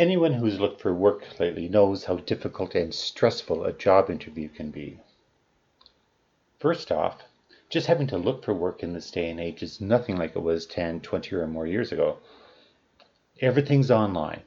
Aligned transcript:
Anyone 0.00 0.32
who's 0.32 0.58
looked 0.58 0.80
for 0.80 0.94
work 0.94 1.38
lately 1.38 1.68
knows 1.68 2.04
how 2.04 2.16
difficult 2.16 2.74
and 2.74 2.94
stressful 2.94 3.66
a 3.66 3.72
job 3.74 4.08
interview 4.08 4.48
can 4.48 4.70
be. 4.70 4.98
First 6.58 6.90
off, 6.90 7.24
just 7.68 7.86
having 7.86 8.06
to 8.06 8.16
look 8.16 8.42
for 8.42 8.54
work 8.54 8.82
in 8.82 8.94
this 8.94 9.10
day 9.10 9.28
and 9.28 9.38
age 9.38 9.62
is 9.62 9.78
nothing 9.78 10.16
like 10.16 10.34
it 10.34 10.42
was 10.42 10.64
10, 10.64 11.00
20 11.02 11.36
or 11.36 11.46
more 11.46 11.66
years 11.66 11.92
ago. 11.92 12.16
Everything's 13.42 13.90
online. 13.90 14.44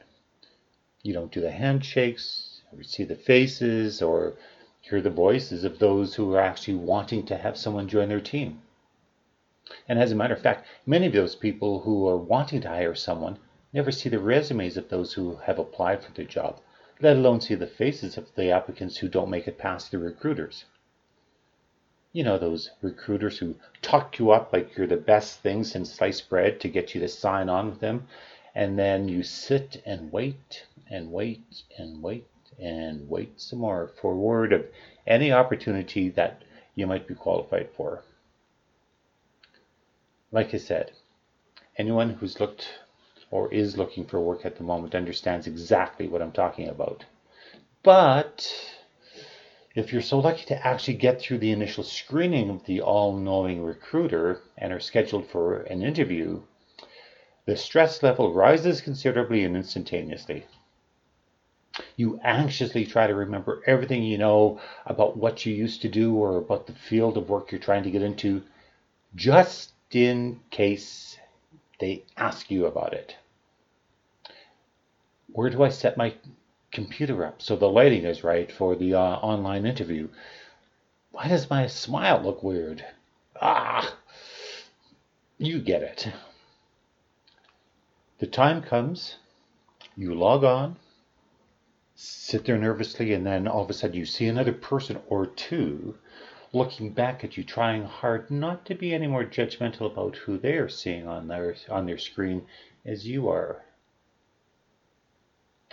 You 1.04 1.14
don't 1.14 1.32
do 1.32 1.42
the 1.42 1.52
handshakes, 1.52 2.64
or 2.76 2.82
see 2.82 3.04
the 3.04 3.16
faces, 3.16 4.02
or 4.02 4.34
hear 4.82 5.02
the 5.02 5.12
voices 5.12 5.64
of 5.64 5.78
those 5.78 6.16
who 6.16 6.34
are 6.34 6.42
actually 6.42 6.78
wanting 6.78 7.28
to 7.28 7.38
have 7.38 7.60
someone 7.60 7.88
join 7.88 8.10
their 8.10 8.20
team. 8.20 8.64
And 9.88 10.00
as 10.00 10.12
a 10.12 10.16
matter 10.16 10.34
of 10.34 10.42
fact, 10.42 10.66
many 10.88 11.06
of 11.06 11.14
those 11.14 11.36
people 11.36 11.82
who 11.82 12.08
are 12.08 12.18
wanting 12.18 12.62
to 12.62 12.70
hire 12.70 12.96
someone 12.96 13.38
never 13.74 13.92
see 13.92 14.08
the 14.08 14.20
resumes 14.20 14.78
of 14.78 14.90
those 14.90 15.14
who 15.14 15.36
have 15.38 15.58
applied 15.58 16.04
for 16.04 16.12
the 16.14 16.24
job, 16.24 16.60
let 17.02 17.18
alone 17.18 17.42
see 17.42 17.56
the 17.56 17.68
faces 17.68 18.18
of 18.18 18.34
the 18.36 18.52
applicants 18.52 18.98
who 18.98 19.10
don't 19.10 19.30
make 19.30 19.48
it 19.48 19.58
past 19.58 19.92
the 19.92 19.98
recruiters. 19.98 20.66
You 22.12 22.24
know, 22.24 22.38
those 22.38 22.70
recruiters 22.84 23.40
who 23.40 23.56
talk 23.82 24.20
you 24.20 24.32
up 24.32 24.54
like 24.54 24.78
you're 24.78 24.86
the 24.86 24.98
best 24.98 25.40
thing 25.40 25.64
since 25.64 25.92
sliced 25.92 26.30
bread 26.30 26.60
to 26.60 26.70
get 26.70 26.94
you 26.94 27.02
to 27.02 27.08
sign 27.08 27.50
on 27.50 27.72
with 27.72 27.80
them, 27.80 28.08
and 28.54 28.78
then 28.78 29.10
you 29.10 29.24
sit 29.24 29.82
and 29.86 30.12
wait 30.12 30.68
and 30.92 31.12
wait 31.12 31.64
and 31.80 32.04
wait 32.04 32.28
and 32.60 33.10
wait 33.10 33.42
some 33.42 33.60
more 33.60 33.90
for 34.00 34.14
word 34.14 34.54
of 34.54 34.64
any 35.08 35.32
opportunity 35.32 36.10
that 36.10 36.44
you 36.76 36.86
might 36.86 37.08
be 37.08 37.16
qualified 37.16 37.70
for. 37.76 38.04
Like 40.32 40.54
I 40.54 40.58
said, 40.58 40.92
anyone 41.78 42.12
who's 42.12 42.40
looked 42.40 42.68
or 43.34 43.52
is 43.52 43.80
looking 43.80 44.06
for 44.06 44.22
work 44.22 44.46
at 44.46 44.58
the 44.58 44.64
moment 44.64 44.94
understands 44.94 45.48
exactly 45.48 46.08
what 46.08 46.22
I'm 46.22 46.32
talking 46.32 46.70
about. 46.70 47.04
But 47.82 48.48
if 49.74 49.92
you're 49.92 50.04
so 50.04 50.20
lucky 50.20 50.46
to 50.46 50.68
actually 50.68 50.98
get 50.98 51.20
through 51.20 51.40
the 51.40 51.50
initial 51.50 51.84
screening 51.84 52.52
of 52.52 52.64
the 52.68 52.82
all 52.82 53.18
knowing 53.18 53.64
recruiter 53.64 54.42
and 54.56 54.72
are 54.72 54.80
scheduled 54.80 55.26
for 55.26 55.62
an 55.62 55.82
interview, 55.82 56.44
the 57.48 57.58
stress 57.58 58.04
level 58.04 58.32
rises 58.32 58.82
considerably 58.82 59.44
and 59.44 59.58
instantaneously. 59.58 60.46
You 61.96 62.20
anxiously 62.24 62.86
try 62.86 63.08
to 63.08 63.16
remember 63.16 63.64
everything 63.66 64.04
you 64.04 64.20
know 64.20 64.62
about 64.86 65.18
what 65.18 65.44
you 65.44 65.56
used 65.56 65.82
to 65.82 65.90
do 65.90 66.14
or 66.14 66.38
about 66.38 66.68
the 66.68 66.74
field 66.74 67.18
of 67.18 67.30
work 67.30 67.52
you're 67.52 67.60
trying 67.60 67.82
to 67.82 67.90
get 67.90 68.04
into, 68.04 68.44
just 69.16 69.72
in 69.90 70.40
case 70.52 71.18
they 71.80 72.04
ask 72.16 72.52
you 72.52 72.68
about 72.68 72.94
it 72.94 73.16
where 75.34 75.50
do 75.50 75.64
I 75.64 75.70
set 75.70 75.98
my 75.98 76.14
computer 76.72 77.26
up 77.26 77.42
so 77.42 77.56
the 77.56 77.70
lighting 77.70 78.06
is 78.06 78.24
right 78.24 78.52
for 78.52 78.76
the 78.76 78.94
uh, 78.94 79.00
online 79.00 79.66
interview? 79.66 80.08
Why 81.12 81.28
does 81.28 81.50
my 81.50 81.68
smile 81.68 82.22
look 82.24 82.44
weird? 82.44 82.86
Ah, 83.42 83.96
you 85.38 85.60
get 85.60 85.82
it. 85.82 86.08
The 88.20 88.28
time 88.28 88.62
comes, 88.62 89.18
you 89.98 90.14
log 90.14 90.44
on, 90.44 90.78
sit 91.96 92.46
there 92.46 92.58
nervously, 92.58 93.14
and 93.14 93.26
then 93.26 93.48
all 93.48 93.64
of 93.64 93.70
a 93.70 93.74
sudden 93.74 93.98
you 93.98 94.06
see 94.06 94.28
another 94.28 94.54
person 94.54 95.02
or 95.08 95.26
two 95.26 95.96
looking 96.54 96.92
back 96.92 97.24
at 97.24 97.36
you, 97.36 97.44
trying 97.44 97.84
hard 97.84 98.30
not 98.30 98.66
to 98.66 98.76
be 98.76 98.94
any 98.94 99.08
more 99.08 99.26
judgmental 99.26 99.92
about 99.92 100.16
who 100.16 100.38
they 100.38 100.54
are 100.54 100.70
seeing 100.70 101.08
on 101.08 101.28
their 101.28 101.56
on 101.70 101.86
their 101.88 101.98
screen 101.98 102.46
as 102.86 103.08
you 103.08 103.28
are. 103.28 103.64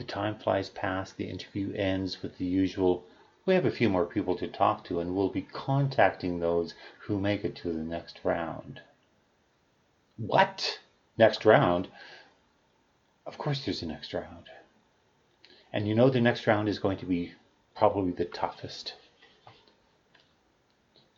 The 0.00 0.06
time 0.06 0.38
flies 0.38 0.70
past, 0.70 1.18
the 1.18 1.28
interview 1.28 1.74
ends 1.74 2.22
with 2.22 2.38
the 2.38 2.46
usual, 2.46 3.04
we 3.44 3.52
have 3.52 3.66
a 3.66 3.70
few 3.70 3.90
more 3.90 4.06
people 4.06 4.34
to 4.36 4.48
talk 4.48 4.82
to 4.84 4.98
and 4.98 5.14
we'll 5.14 5.28
be 5.28 5.42
contacting 5.42 6.40
those 6.40 6.72
who 7.00 7.20
make 7.20 7.44
it 7.44 7.54
to 7.56 7.70
the 7.70 7.82
next 7.82 8.18
round. 8.24 8.80
What? 10.16 10.80
Next 11.18 11.44
round? 11.44 11.88
Of 13.26 13.36
course 13.36 13.62
there's 13.62 13.82
a 13.82 13.86
next 13.86 14.14
round. 14.14 14.48
And 15.70 15.86
you 15.86 15.94
know 15.94 16.08
the 16.08 16.18
next 16.18 16.46
round 16.46 16.66
is 16.70 16.78
going 16.78 16.96
to 16.96 17.06
be 17.06 17.34
probably 17.74 18.12
the 18.12 18.24
toughest. 18.24 18.94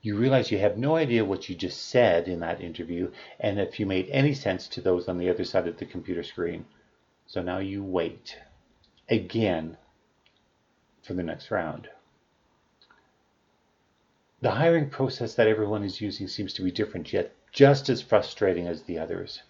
You 0.01 0.17
realize 0.17 0.51
you 0.51 0.59
have 0.59 0.77
no 0.77 0.97
idea 0.97 1.25
what 1.25 1.49
you 1.49 1.55
just 1.55 1.81
said 1.87 2.27
in 2.27 2.41
that 2.41 2.61
interview 2.61 3.13
and 3.39 3.61
if 3.61 3.79
you 3.79 3.87
made 3.87 4.11
any 4.11 4.35
sense 4.35 4.67
to 4.67 4.81
those 4.81 5.09
on 5.09 5.19
the 5.19 5.31
other 5.31 5.45
side 5.45 5.69
of 5.69 5.79
the 5.79 5.87
computer 5.87 6.25
screen. 6.25 6.65
So 7.29 7.43
now 7.43 7.59
you 7.59 7.85
wait 7.85 8.39
again 9.09 9.77
for 11.03 11.15
the 11.15 11.23
next 11.23 11.51
round. 11.51 11.89
The 14.41 14.51
hiring 14.51 14.91
process 14.91 15.35
that 15.35 15.47
everyone 15.47 15.85
is 15.85 16.01
using 16.01 16.27
seems 16.27 16.53
to 16.55 16.63
be 16.63 16.71
different, 16.71 17.13
yet 17.13 17.33
just 17.53 17.89
as 17.89 18.03
frustrating 18.03 18.67
as 18.67 18.83
the 18.83 18.99
others. 18.99 19.43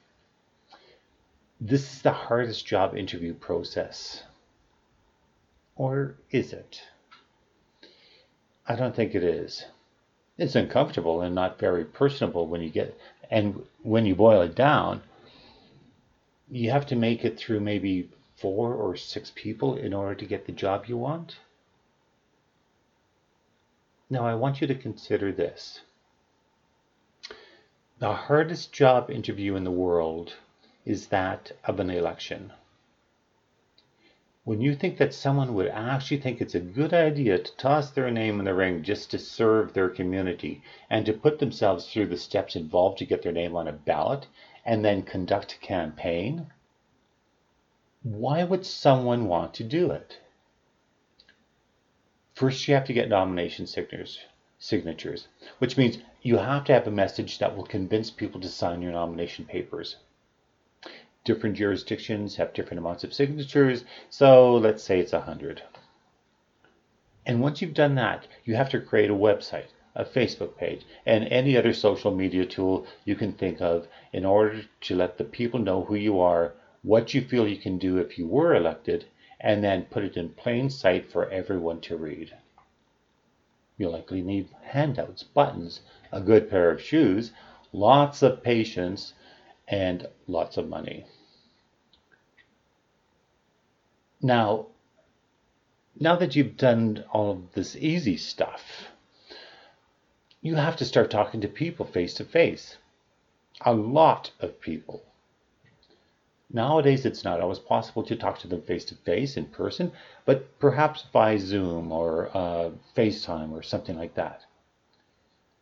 This 1.60 1.94
is 1.94 2.02
the 2.02 2.12
hardest 2.12 2.66
job 2.66 2.96
interview 2.96 3.34
process. 3.34 4.24
Or 5.76 6.16
is 6.30 6.52
it? 6.52 6.82
I 8.66 8.76
don't 8.76 8.94
think 8.94 9.14
it 9.14 9.24
is. 9.24 9.64
It's 10.36 10.56
uncomfortable 10.56 11.22
and 11.22 11.34
not 11.34 11.58
very 11.58 11.84
personable 11.84 12.46
when 12.46 12.62
you 12.62 12.70
get, 12.70 12.96
and 13.30 13.64
when 13.82 14.06
you 14.06 14.14
boil 14.14 14.42
it 14.42 14.54
down, 14.54 15.02
you 16.50 16.70
have 16.70 16.86
to 16.86 16.96
make 16.96 17.24
it 17.24 17.38
through 17.38 17.60
maybe 17.60 18.10
four 18.42 18.74
or 18.74 18.96
six 18.96 19.32
people 19.34 19.76
in 19.76 19.94
order 19.94 20.16
to 20.16 20.26
get 20.26 20.44
the 20.44 20.52
job 20.52 20.86
you 20.86 20.98
want? 20.98 21.38
Now, 24.10 24.26
I 24.26 24.34
want 24.34 24.60
you 24.60 24.66
to 24.66 24.74
consider 24.74 25.32
this. 25.32 25.80
The 27.98 28.12
hardest 28.12 28.72
job 28.72 29.10
interview 29.10 29.54
in 29.54 29.62
the 29.62 29.70
world 29.70 30.34
is 30.84 31.06
that 31.06 31.52
of 31.64 31.78
an 31.78 31.88
election. 31.88 32.52
When 34.44 34.60
you 34.60 34.74
think 34.74 34.98
that 34.98 35.14
someone 35.14 35.54
would 35.54 35.68
actually 35.68 36.16
think 36.16 36.40
it's 36.40 36.56
a 36.56 36.60
good 36.60 36.92
idea 36.92 37.38
to 37.38 37.56
toss 37.56 37.92
their 37.92 38.10
name 38.10 38.40
in 38.40 38.44
the 38.44 38.54
ring 38.54 38.82
just 38.82 39.12
to 39.12 39.18
serve 39.20 39.72
their 39.72 39.88
community 39.88 40.62
and 40.90 41.06
to 41.06 41.12
put 41.12 41.38
themselves 41.38 41.86
through 41.88 42.06
the 42.06 42.16
steps 42.16 42.56
involved 42.56 42.98
to 42.98 43.06
get 43.06 43.22
their 43.22 43.30
name 43.30 43.54
on 43.54 43.68
a 43.68 43.72
ballot 43.72 44.26
and 44.64 44.84
then 44.84 45.04
conduct 45.04 45.52
a 45.54 45.58
campaign, 45.58 46.48
why 48.02 48.42
would 48.42 48.66
someone 48.66 49.28
want 49.28 49.54
to 49.54 49.64
do 49.64 49.92
it? 49.92 50.18
First, 52.34 52.66
you 52.66 52.74
have 52.74 52.86
to 52.86 52.92
get 52.92 53.08
nomination 53.08 53.66
signatures, 53.66 54.18
signatures, 54.58 55.28
which 55.58 55.76
means 55.76 55.98
you 56.20 56.38
have 56.38 56.64
to 56.64 56.72
have 56.72 56.86
a 56.88 56.90
message 56.90 57.38
that 57.38 57.56
will 57.56 57.64
convince 57.64 58.10
people 58.10 58.40
to 58.40 58.48
sign 58.48 58.82
your 58.82 58.92
nomination 58.92 59.44
papers. 59.44 59.96
Different 61.24 61.56
jurisdictions 61.56 62.36
have 62.36 62.54
different 62.54 62.80
amounts 62.80 63.04
of 63.04 63.14
signatures, 63.14 63.84
so 64.10 64.56
let's 64.56 64.82
say 64.82 64.98
it's 64.98 65.12
100. 65.12 65.62
And 67.24 67.40
once 67.40 67.62
you've 67.62 67.74
done 67.74 67.94
that, 67.94 68.26
you 68.44 68.56
have 68.56 68.70
to 68.70 68.80
create 68.80 69.10
a 69.10 69.14
website, 69.14 69.68
a 69.94 70.04
Facebook 70.04 70.56
page, 70.56 70.84
and 71.06 71.28
any 71.28 71.56
other 71.56 71.72
social 71.72 72.12
media 72.12 72.44
tool 72.44 72.84
you 73.04 73.14
can 73.14 73.32
think 73.32 73.60
of 73.60 73.86
in 74.12 74.24
order 74.24 74.62
to 74.80 74.96
let 74.96 75.18
the 75.18 75.24
people 75.24 75.60
know 75.60 75.84
who 75.84 75.94
you 75.94 76.18
are 76.18 76.54
what 76.82 77.14
you 77.14 77.22
feel 77.22 77.46
you 77.46 77.56
can 77.56 77.78
do 77.78 77.98
if 77.98 78.18
you 78.18 78.26
were 78.26 78.54
elected, 78.54 79.04
and 79.40 79.62
then 79.62 79.84
put 79.84 80.04
it 80.04 80.16
in 80.16 80.28
plain 80.30 80.68
sight 80.70 81.10
for 81.10 81.28
everyone 81.30 81.80
to 81.80 81.96
read. 81.96 82.32
You'll 83.76 83.92
likely 83.92 84.22
need 84.22 84.48
handouts, 84.62 85.22
buttons, 85.22 85.80
a 86.12 86.20
good 86.20 86.50
pair 86.50 86.70
of 86.70 86.80
shoes, 86.80 87.32
lots 87.72 88.22
of 88.22 88.42
patience, 88.42 89.14
and 89.66 90.06
lots 90.26 90.56
of 90.56 90.68
money. 90.68 91.06
Now, 94.20 94.66
now 95.98 96.16
that 96.16 96.36
you've 96.36 96.56
done 96.56 97.04
all 97.12 97.30
of 97.30 97.52
this 97.54 97.74
easy 97.76 98.16
stuff, 98.16 98.88
you 100.40 100.56
have 100.56 100.76
to 100.76 100.84
start 100.84 101.10
talking 101.10 101.40
to 101.40 101.48
people 101.48 101.86
face 101.86 102.14
to 102.14 102.24
face. 102.24 102.76
A 103.62 103.72
lot 103.72 104.32
of 104.40 104.60
people. 104.60 105.02
Nowadays, 106.54 107.06
it's 107.06 107.24
not 107.24 107.40
always 107.40 107.58
possible 107.58 108.02
to 108.02 108.14
talk 108.14 108.38
to 108.40 108.48
them 108.48 108.60
face 108.60 108.84
to 108.86 108.94
face 108.94 109.38
in 109.38 109.46
person, 109.46 109.90
but 110.26 110.58
perhaps 110.58 111.02
by 111.02 111.38
Zoom 111.38 111.90
or 111.90 112.28
uh, 112.36 112.70
FaceTime 112.94 113.52
or 113.52 113.62
something 113.62 113.96
like 113.96 114.14
that. 114.14 114.42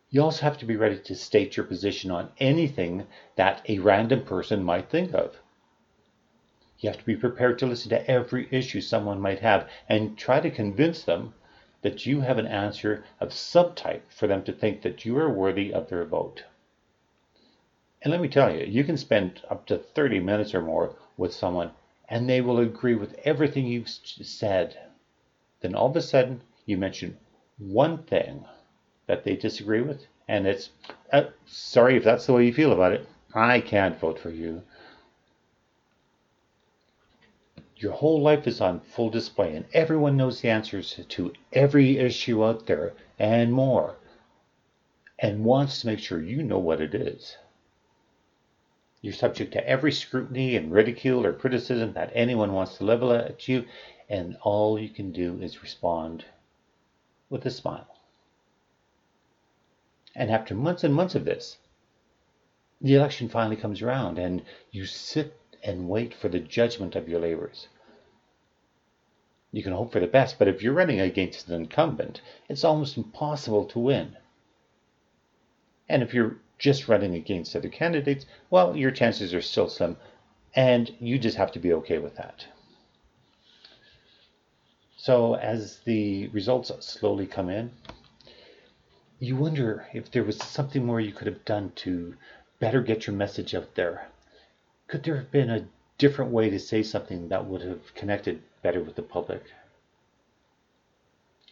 You 0.09 0.21
also 0.21 0.41
have 0.41 0.57
to 0.57 0.65
be 0.65 0.75
ready 0.75 0.99
to 0.99 1.15
state 1.15 1.55
your 1.55 1.65
position 1.65 2.11
on 2.11 2.31
anything 2.39 3.07
that 3.37 3.61
a 3.69 3.79
random 3.79 4.25
person 4.25 4.61
might 4.61 4.89
think 4.89 5.13
of. 5.13 5.37
You 6.79 6.89
have 6.89 6.99
to 6.99 7.05
be 7.05 7.15
prepared 7.15 7.57
to 7.59 7.67
listen 7.67 7.89
to 7.91 8.11
every 8.11 8.49
issue 8.51 8.81
someone 8.81 9.21
might 9.21 9.39
have 9.39 9.69
and 9.87 10.17
try 10.17 10.41
to 10.41 10.51
convince 10.51 11.03
them 11.03 11.33
that 11.83 12.05
you 12.05 12.19
have 12.19 12.37
an 12.37 12.47
answer 12.47 13.05
of 13.21 13.31
some 13.31 13.75
type 13.75 14.11
for 14.11 14.27
them 14.27 14.43
to 14.43 14.51
think 14.51 14.81
that 14.81 15.05
you 15.05 15.17
are 15.17 15.29
worthy 15.29 15.73
of 15.73 15.87
their 15.87 16.03
vote. 16.03 16.43
And 18.01 18.11
let 18.11 18.21
me 18.21 18.27
tell 18.27 18.55
you, 18.55 18.65
you 18.65 18.83
can 18.83 18.97
spend 18.97 19.41
up 19.49 19.65
to 19.67 19.77
30 19.77 20.19
minutes 20.19 20.55
or 20.55 20.61
more 20.61 20.95
with 21.17 21.33
someone 21.33 21.71
and 22.11 22.29
they 22.29 22.41
will 22.41 22.59
agree 22.59 22.93
with 22.93 23.17
everything 23.23 23.65
you've 23.65 23.87
said. 23.87 24.77
Then 25.61 25.73
all 25.73 25.89
of 25.89 25.95
a 25.95 26.01
sudden, 26.01 26.41
you 26.65 26.77
mention 26.77 27.17
one 27.57 28.03
thing 28.03 28.43
that 29.07 29.23
they 29.23 29.37
disagree 29.37 29.81
with, 29.81 30.05
and 30.27 30.45
it's 30.45 30.71
uh, 31.13 31.27
sorry 31.45 31.95
if 31.95 32.03
that's 32.03 32.25
the 32.25 32.33
way 32.33 32.45
you 32.45 32.53
feel 32.53 32.73
about 32.73 32.91
it. 32.91 33.07
I 33.33 33.61
can't 33.61 33.97
vote 33.97 34.19
for 34.19 34.29
you. 34.29 34.61
Your 37.77 37.93
whole 37.93 38.21
life 38.21 38.45
is 38.45 38.59
on 38.59 38.81
full 38.81 39.09
display, 39.09 39.55
and 39.55 39.65
everyone 39.73 40.17
knows 40.17 40.41
the 40.41 40.49
answers 40.49 40.99
to 41.07 41.33
every 41.53 41.97
issue 41.97 42.43
out 42.43 42.65
there 42.65 42.91
and 43.17 43.53
more, 43.53 43.95
and 45.17 45.45
wants 45.45 45.79
to 45.79 45.87
make 45.87 45.99
sure 45.99 46.21
you 46.21 46.43
know 46.43 46.59
what 46.59 46.81
it 46.81 46.93
is. 46.93 47.37
You're 49.01 49.13
subject 49.13 49.53
to 49.53 49.67
every 49.67 49.91
scrutiny 49.91 50.55
and 50.55 50.71
ridicule 50.71 51.25
or 51.25 51.33
criticism 51.33 51.93
that 51.93 52.11
anyone 52.13 52.53
wants 52.53 52.77
to 52.77 52.83
level 52.83 53.11
at 53.11 53.47
you, 53.47 53.65
and 54.07 54.37
all 54.43 54.79
you 54.79 54.89
can 54.89 55.11
do 55.11 55.41
is 55.41 55.63
respond 55.63 56.25
with 57.29 57.45
a 57.45 57.51
smile. 57.51 57.87
And 60.15 60.29
after 60.29 60.53
months 60.53 60.83
and 60.83 60.93
months 60.93 61.15
of 61.15 61.25
this, 61.25 61.57
the 62.79 62.93
election 62.93 63.29
finally 63.29 63.55
comes 63.55 63.81
around, 63.81 64.19
and 64.19 64.43
you 64.71 64.85
sit 64.85 65.35
and 65.63 65.89
wait 65.89 66.13
for 66.13 66.29
the 66.29 66.39
judgment 66.39 66.95
of 66.95 67.09
your 67.09 67.19
labors. 67.19 67.67
You 69.51 69.63
can 69.63 69.73
hope 69.73 69.91
for 69.91 69.99
the 69.99 70.07
best, 70.07 70.37
but 70.37 70.47
if 70.47 70.61
you're 70.61 70.73
running 70.73 70.99
against 70.99 71.47
an 71.47 71.55
incumbent, 71.55 72.21
it's 72.47 72.63
almost 72.63 72.97
impossible 72.97 73.65
to 73.65 73.79
win. 73.79 74.15
And 75.89 76.03
if 76.03 76.13
you're 76.13 76.37
just 76.61 76.87
running 76.87 77.15
against 77.15 77.55
other 77.55 77.69
candidates, 77.69 78.27
well, 78.51 78.77
your 78.77 78.91
chances 78.91 79.33
are 79.33 79.41
still 79.41 79.67
slim, 79.67 79.97
and 80.55 80.95
you 80.99 81.17
just 81.17 81.35
have 81.35 81.51
to 81.51 81.59
be 81.59 81.73
okay 81.73 81.97
with 81.97 82.15
that. 82.15 82.45
So, 84.95 85.35
as 85.35 85.79
the 85.79 86.27
results 86.27 86.71
slowly 86.85 87.25
come 87.25 87.49
in, 87.49 87.71
you 89.19 89.35
wonder 89.35 89.87
if 89.91 90.11
there 90.11 90.23
was 90.23 90.37
something 90.37 90.85
more 90.85 91.01
you 91.01 91.11
could 91.11 91.25
have 91.25 91.43
done 91.45 91.71
to 91.77 92.13
better 92.59 92.81
get 92.83 93.07
your 93.07 93.15
message 93.15 93.55
out 93.55 93.73
there. 93.73 94.07
Could 94.87 95.01
there 95.01 95.17
have 95.17 95.31
been 95.31 95.49
a 95.49 95.65
different 95.97 96.31
way 96.31 96.51
to 96.51 96.59
say 96.59 96.83
something 96.83 97.29
that 97.29 97.47
would 97.47 97.63
have 97.63 97.95
connected 97.95 98.39
better 98.61 98.81
with 98.81 98.95
the 98.95 99.01
public? 99.01 99.41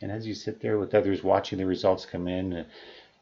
And 0.04 0.12
as 0.12 0.28
you 0.28 0.36
sit 0.36 0.62
there 0.62 0.78
with 0.78 0.94
others 0.94 1.24
watching 1.24 1.58
the 1.58 1.66
results 1.66 2.06
come 2.06 2.28
in, 2.28 2.68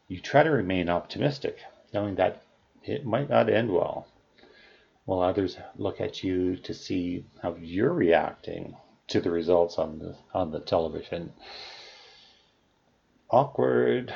you 0.09 0.19
try 0.19 0.43
to 0.43 0.51
remain 0.51 0.89
optimistic 0.89 1.59
knowing 1.93 2.15
that 2.15 2.41
it 2.83 3.05
might 3.05 3.29
not 3.29 3.49
end 3.49 3.71
well, 3.71 4.07
while 5.05 5.21
others 5.21 5.57
look 5.75 6.01
at 6.01 6.23
you 6.23 6.55
to 6.57 6.73
see 6.73 7.25
how 7.41 7.55
you're 7.55 7.93
reacting 7.93 8.75
to 9.07 9.21
the 9.21 9.31
results 9.31 9.77
on 9.77 9.99
the 9.99 10.15
on 10.33 10.51
the 10.51 10.59
television. 10.59 11.33
Awkward. 13.29 14.13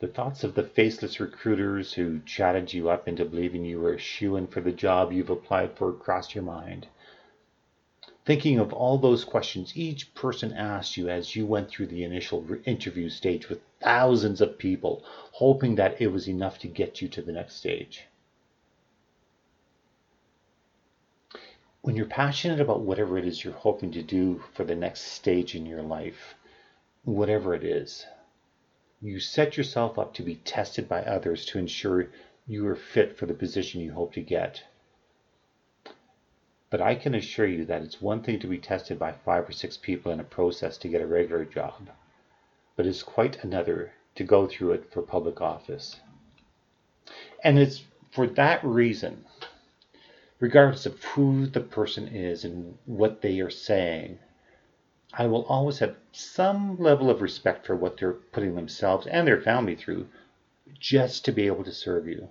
The 0.00 0.08
thoughts 0.08 0.44
of 0.44 0.54
the 0.54 0.62
faceless 0.62 1.18
recruiters 1.18 1.92
who 1.92 2.20
chatted 2.20 2.72
you 2.72 2.88
up 2.88 3.08
into 3.08 3.24
believing 3.24 3.64
you 3.64 3.80
were 3.80 3.94
a 3.94 3.98
shoe 3.98 4.36
in 4.36 4.46
for 4.46 4.60
the 4.60 4.70
job 4.70 5.10
you've 5.10 5.30
applied 5.30 5.76
for 5.76 5.92
crossed 5.92 6.34
your 6.34 6.44
mind. 6.44 6.86
Thinking 8.28 8.58
of 8.58 8.74
all 8.74 8.98
those 8.98 9.24
questions 9.24 9.72
each 9.74 10.12
person 10.14 10.52
asked 10.52 10.98
you 10.98 11.08
as 11.08 11.34
you 11.34 11.46
went 11.46 11.70
through 11.70 11.86
the 11.86 12.04
initial 12.04 12.46
interview 12.66 13.08
stage 13.08 13.48
with 13.48 13.62
thousands 13.80 14.42
of 14.42 14.58
people, 14.58 15.02
hoping 15.32 15.76
that 15.76 15.98
it 15.98 16.08
was 16.08 16.28
enough 16.28 16.58
to 16.58 16.68
get 16.68 17.00
you 17.00 17.08
to 17.08 17.22
the 17.22 17.32
next 17.32 17.54
stage. 17.54 18.04
When 21.80 21.96
you're 21.96 22.04
passionate 22.04 22.60
about 22.60 22.82
whatever 22.82 23.16
it 23.16 23.24
is 23.24 23.42
you're 23.42 23.54
hoping 23.54 23.92
to 23.92 24.02
do 24.02 24.44
for 24.52 24.62
the 24.62 24.76
next 24.76 25.04
stage 25.04 25.54
in 25.54 25.64
your 25.64 25.80
life, 25.80 26.34
whatever 27.04 27.54
it 27.54 27.64
is, 27.64 28.04
you 29.00 29.20
set 29.20 29.56
yourself 29.56 29.98
up 29.98 30.12
to 30.12 30.22
be 30.22 30.34
tested 30.34 30.86
by 30.86 31.00
others 31.00 31.46
to 31.46 31.58
ensure 31.58 32.10
you 32.46 32.66
are 32.66 32.76
fit 32.76 33.16
for 33.16 33.24
the 33.24 33.32
position 33.32 33.80
you 33.80 33.92
hope 33.92 34.12
to 34.12 34.20
get. 34.20 34.64
But 36.70 36.82
I 36.82 36.94
can 36.94 37.14
assure 37.14 37.46
you 37.46 37.64
that 37.64 37.82
it's 37.82 38.02
one 38.02 38.22
thing 38.22 38.38
to 38.40 38.46
be 38.46 38.58
tested 38.58 38.98
by 38.98 39.12
five 39.12 39.48
or 39.48 39.52
six 39.52 39.76
people 39.76 40.12
in 40.12 40.20
a 40.20 40.24
process 40.24 40.76
to 40.78 40.88
get 40.88 41.00
a 41.00 41.06
regular 41.06 41.44
job, 41.44 41.88
but 42.76 42.86
it's 42.86 43.02
quite 43.02 43.42
another 43.42 43.92
to 44.16 44.24
go 44.24 44.46
through 44.46 44.72
it 44.72 44.92
for 44.92 45.00
public 45.00 45.40
office. 45.40 46.00
And 47.42 47.58
it's 47.58 47.84
for 48.10 48.26
that 48.26 48.62
reason, 48.62 49.24
regardless 50.40 50.84
of 50.84 51.02
who 51.02 51.46
the 51.46 51.60
person 51.60 52.08
is 52.08 52.44
and 52.44 52.76
what 52.84 53.22
they 53.22 53.40
are 53.40 53.50
saying, 53.50 54.18
I 55.14 55.26
will 55.26 55.46
always 55.46 55.78
have 55.78 55.96
some 56.12 56.76
level 56.78 57.08
of 57.08 57.22
respect 57.22 57.66
for 57.66 57.74
what 57.74 57.96
they're 57.96 58.12
putting 58.12 58.54
themselves 58.54 59.06
and 59.06 59.26
their 59.26 59.40
family 59.40 59.74
through 59.74 60.08
just 60.78 61.24
to 61.24 61.32
be 61.32 61.46
able 61.46 61.64
to 61.64 61.72
serve 61.72 62.06
you. 62.06 62.28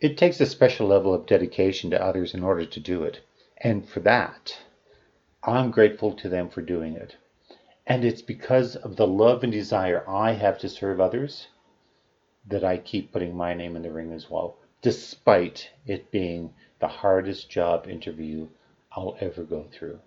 It 0.00 0.18
takes 0.18 0.40
a 0.40 0.46
special 0.46 0.86
level 0.86 1.14
of 1.14 1.26
dedication 1.26 1.90
to 1.90 2.02
others 2.02 2.34
in 2.34 2.42
order 2.42 2.66
to 2.66 2.80
do 2.80 3.04
it. 3.04 3.20
And 3.58 3.88
for 3.88 4.00
that, 4.00 4.58
I'm 5.42 5.70
grateful 5.70 6.12
to 6.14 6.28
them 6.28 6.48
for 6.48 6.62
doing 6.62 6.94
it. 6.94 7.16
And 7.86 8.04
it's 8.04 8.22
because 8.22 8.76
of 8.76 8.96
the 8.96 9.06
love 9.06 9.42
and 9.42 9.52
desire 9.52 10.08
I 10.08 10.32
have 10.32 10.58
to 10.60 10.68
serve 10.68 11.00
others 11.00 11.48
that 12.46 12.64
I 12.64 12.78
keep 12.78 13.12
putting 13.12 13.36
my 13.36 13.54
name 13.54 13.76
in 13.76 13.82
the 13.82 13.90
ring 13.90 14.12
as 14.12 14.30
well, 14.30 14.56
despite 14.82 15.70
it 15.86 16.10
being 16.10 16.52
the 16.80 16.88
hardest 16.88 17.48
job 17.48 17.86
interview 17.86 18.48
I'll 18.92 19.16
ever 19.20 19.42
go 19.42 19.66
through. 19.72 20.00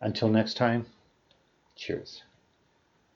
Until 0.00 0.28
next 0.28 0.54
time, 0.54 0.86
cheers. 1.76 2.22